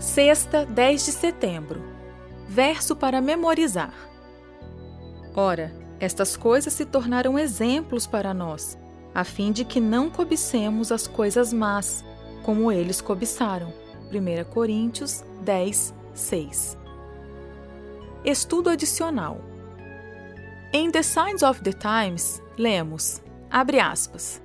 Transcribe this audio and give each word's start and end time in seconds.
Sexta, 0.00 0.64
10 0.64 1.06
de 1.06 1.12
setembro. 1.12 1.82
Verso 2.48 2.94
para 2.94 3.20
memorizar. 3.20 3.92
Ora, 5.34 5.72
estas 5.98 6.36
coisas 6.36 6.72
se 6.72 6.84
tornaram 6.84 7.36
exemplos 7.36 8.06
para 8.06 8.32
nós, 8.32 8.78
a 9.12 9.24
fim 9.24 9.50
de 9.50 9.64
que 9.64 9.80
não 9.80 10.08
cobicemos 10.08 10.92
as 10.92 11.08
coisas 11.08 11.52
más, 11.52 12.04
como 12.44 12.70
eles 12.70 13.00
cobiçaram. 13.00 13.74
1 14.12 14.44
Coríntios 14.50 15.24
10, 15.42 15.92
6. 16.14 16.78
Estudo 18.24 18.70
adicional. 18.70 19.40
Em 20.72 20.92
The 20.92 21.02
Signs 21.02 21.42
of 21.42 21.60
the 21.62 21.72
Times, 21.72 22.40
lemos, 22.56 23.20
abre 23.50 23.80
aspas, 23.80 24.40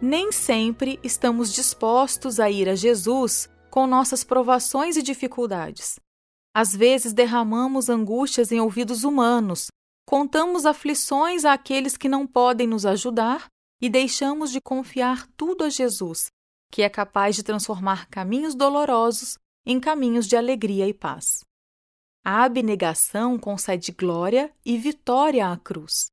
Nem 0.00 0.32
sempre 0.32 0.98
estamos 1.04 1.52
dispostos 1.52 2.40
a 2.40 2.48
ir 2.48 2.66
a 2.66 2.74
Jesus 2.74 3.48
com 3.70 3.86
nossas 3.86 4.24
provações 4.24 4.96
e 4.96 5.02
dificuldades. 5.02 5.98
Às 6.54 6.74
vezes 6.74 7.12
derramamos 7.12 7.88
angústias 7.88 8.50
em 8.50 8.60
ouvidos 8.60 9.04
humanos, 9.04 9.68
contamos 10.06 10.66
aflições 10.66 11.44
àqueles 11.44 11.96
que 11.96 12.08
não 12.08 12.26
podem 12.26 12.66
nos 12.66 12.84
ajudar 12.84 13.46
e 13.80 13.88
deixamos 13.88 14.50
de 14.50 14.60
confiar 14.60 15.26
tudo 15.36 15.64
a 15.64 15.70
Jesus, 15.70 16.26
que 16.70 16.82
é 16.82 16.88
capaz 16.88 17.36
de 17.36 17.42
transformar 17.42 18.08
caminhos 18.08 18.54
dolorosos 18.54 19.38
em 19.64 19.78
caminhos 19.78 20.26
de 20.26 20.36
alegria 20.36 20.88
e 20.88 20.92
paz. 20.92 21.40
A 22.24 22.42
abnegação 22.42 23.38
concede 23.38 23.92
glória 23.92 24.52
e 24.64 24.76
vitória 24.76 25.50
à 25.50 25.56
cruz. 25.56 26.08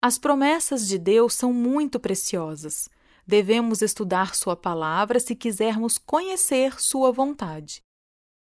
As 0.00 0.16
promessas 0.16 0.86
de 0.86 0.98
Deus 0.98 1.34
são 1.34 1.52
muito 1.52 2.00
preciosas 2.00 2.88
Devemos 3.26 3.82
estudar 3.82 4.34
Sua 4.34 4.56
palavra 4.56 5.20
se 5.20 5.34
quisermos 5.36 5.98
conhecer 5.98 6.80
Sua 6.80 7.12
vontade. 7.12 7.82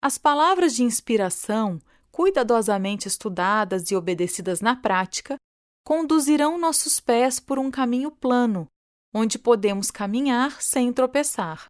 As 0.03 0.19
palavras 0.19 0.75
de 0.75 0.83
inspiração, 0.83 1.81
cuidadosamente 2.11 3.09
estudadas 3.09 3.91
e 3.91 3.97
obedecidas 3.97 4.61
na 4.61 4.77
prática, 4.77 5.37
conduzirão 5.85 6.59
nossos 6.59 6.99
pés 7.01 7.39
por 7.39 7.59
um 7.59 7.71
caminho 7.71 8.11
plano, 8.11 8.67
onde 9.15 9.39
podemos 9.39 9.91
caminhar 9.91 10.61
sem 10.61 10.93
tropeçar. 10.93 11.67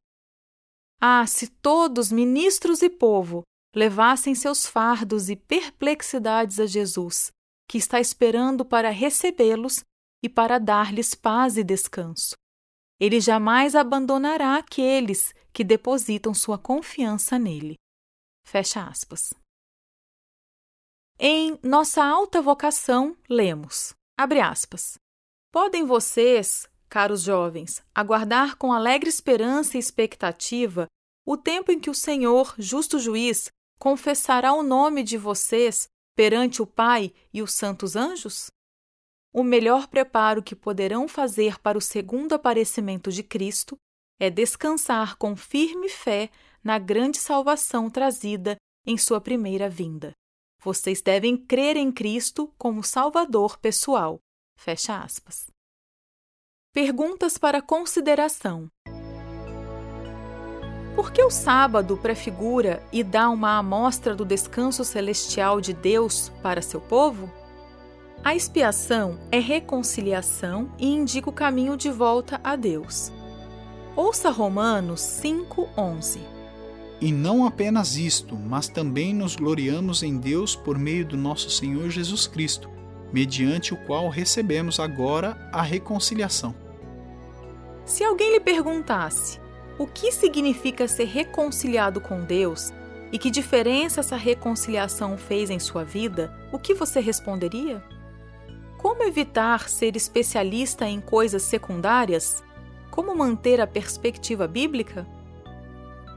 Ah, 1.01 1.27
se 1.27 1.49
todos, 1.49 2.11
ministros 2.11 2.81
e 2.83 2.89
povo, 2.89 3.43
levassem 3.75 4.35
seus 4.35 4.67
fardos 4.67 5.29
e 5.29 5.37
perplexidades 5.37 6.61
a 6.61 6.67
Jesus, 6.67 7.31
que 7.69 7.77
está 7.77 8.01
esperando 8.01 8.65
para 8.65 8.91
recebê-los 8.91 9.85
e 10.23 10.29
para 10.29 10.59
dar-lhes 10.59 11.15
paz 11.15 11.57
e 11.57 11.65
descanso. 11.65 12.35
Ele 13.01 13.21
jamais 13.21 13.75
abandonará 13.75 14.57
aqueles 14.57 15.35
que 15.53 15.65
depositam 15.65 16.33
sua 16.33 16.59
confiança 16.59 17.39
nele. 17.39 17.75
Fecha 18.47 18.85
aspas. 18.85 19.35
Em 21.19 21.59
Nossa 21.63 22.05
Alta 22.05 22.43
Vocação, 22.43 23.17
lemos, 23.29 23.95
abre 24.19 24.41
aspas, 24.41 24.99
Podem 25.53 25.87
vocês, 25.87 26.69
caros 26.89 27.23
jovens, 27.23 27.81
aguardar 27.95 28.57
com 28.57 28.73
alegre 28.73 29.09
esperança 29.09 29.77
e 29.77 29.81
expectativa 29.81 30.89
o 31.25 31.37
tempo 31.37 31.71
em 31.71 31.79
que 31.79 31.89
o 31.89 31.95
Senhor, 31.95 32.55
justo 32.59 32.99
juiz, 32.99 33.49
confessará 33.79 34.53
o 34.53 34.65
nome 34.65 35.05
de 35.05 35.17
vocês 35.17 35.87
perante 36.17 36.61
o 36.61 36.67
Pai 36.67 37.15
e 37.33 37.41
os 37.41 37.53
santos 37.53 37.95
anjos? 37.95 38.51
O 39.35 39.43
melhor 39.43 39.89
preparo 39.89 40.41
que 40.41 40.55
poderão 40.55 41.09
fazer 41.09 41.59
para 41.59 41.77
o 41.77 41.81
segundo 41.81 42.35
aparecimento 42.35 43.11
de 43.11 43.25
Cristo 43.25 43.77
é 44.21 44.31
descansar 44.31 45.17
com 45.17 45.35
firme 45.35 45.89
fé 45.89 46.31
na 46.63 46.79
grande 46.79 47.19
salvação 47.19 47.91
trazida 47.91 48.57
em 48.87 48.97
sua 48.97 49.21
primeira 49.21 49.69
vinda. 49.69 50.13
Vocês 50.63 51.03
devem 51.03 51.37
crer 51.37 51.77
em 51.77 51.91
Cristo 51.91 52.55
como 52.57 52.85
Salvador 52.85 53.59
pessoal. 53.59 54.21
Fecha 54.57 55.03
aspas. 55.03 55.49
Perguntas 56.73 57.37
para 57.37 57.61
consideração. 57.61 58.69
Por 60.95 61.13
que 61.13 61.25
o 61.25 61.31
sábado 61.31 61.97
prefigura 61.97 62.81
e 62.93 63.03
dá 63.03 63.29
uma 63.29 63.59
amostra 63.59 64.15
do 64.15 64.25
descanso 64.25 64.85
celestial 64.85 65.61
de 65.61 65.73
Deus 65.73 66.29
para 66.41 66.63
seu 66.63 66.81
povo? 66.81 67.29
A 68.25 68.35
expiação 68.35 69.19
é 69.31 69.39
reconciliação 69.39 70.73
e 70.79 70.89
indica 70.89 71.29
o 71.29 71.33
caminho 71.33 71.77
de 71.77 71.91
volta 71.91 72.41
a 72.43 72.57
Deus. 72.57 73.13
Ouça 73.95 74.31
Romanos 74.31 75.03
5:11. 75.03 76.21
E 77.03 77.13
não 77.13 77.45
apenas 77.45 77.97
isto, 77.97 78.35
mas 78.35 78.67
também 78.67 79.13
nos 79.13 79.37
gloriamos 79.37 80.03
em 80.03 80.17
Deus 80.17 80.57
por 80.57 80.79
meio 80.79 81.05
do 81.05 81.19
nosso 81.19 81.51
Senhor 81.51 81.91
Jesus 81.91 82.27
Cristo, 82.27 82.71
mediante 83.13 83.75
o 83.75 83.77
qual 83.77 84.09
recebemos 84.09 84.81
agora 84.81 85.37
a 85.53 85.61
reconciliação. 85.61 86.55
Se 87.85 88.03
alguém 88.03 88.33
lhe 88.33 88.41
perguntasse 88.41 89.39
o 89.79 89.87
que 89.87 90.11
significa 90.11 90.89
ser 90.89 91.09
reconciliado 91.09 92.01
com 92.01 92.25
Deus 92.25 92.73
e 93.13 93.19
que 93.19 93.31
diferença 93.31 94.01
essa 94.01 94.17
reconciliação 94.17 95.19
fez 95.19 95.51
em 95.51 95.59
sua 95.59 95.85
vida, 95.85 96.35
o 96.51 96.59
que 96.59 96.73
você 96.73 97.01
responderia? 97.01 97.85
Como 98.85 99.03
evitar 99.03 99.71
ser 99.71 99.97
especialista 99.97 100.87
em 100.87 101.01
coisas 101.01 101.41
secundárias? 101.41 102.45
Como 102.91 103.17
manter 103.17 103.59
a 103.59 103.67
perspectiva 103.67 104.47
bíblica? 104.47 105.07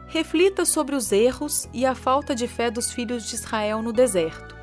Reflita 0.08 0.66
sobre 0.66 0.94
os 0.94 1.14
erros 1.14 1.70
e 1.72 1.86
a 1.86 1.96
falta 1.96 2.36
de 2.36 2.46
fé 2.46 2.70
dos 2.70 2.92
filhos 2.92 3.26
de 3.26 3.36
Israel 3.36 3.82
no 3.82 3.94
deserto. 3.94 4.54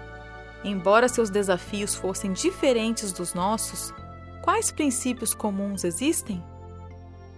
Embora 0.63 1.09
seus 1.09 1.31
desafios 1.31 1.95
fossem 1.95 2.35
diferentes 2.35 3.11
dos 3.11 3.33
nossos, 3.33 3.91
quais 4.43 4.71
princípios 4.71 5.33
comuns 5.33 5.83
existem? 5.83 6.45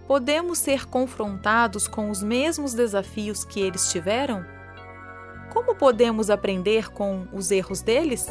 Podemos 0.05 0.57
ser 0.57 0.85
confrontados 0.85 1.87
com 1.87 2.09
os 2.09 2.21
mesmos 2.21 2.73
desafios 2.73 3.45
que 3.45 3.61
eles 3.61 3.89
tiveram? 3.89 4.45
Como 5.53 5.75
podemos 5.75 6.29
aprender 6.29 6.89
com 6.89 7.25
os 7.31 7.51
erros 7.51 7.79
deles? 7.79 8.27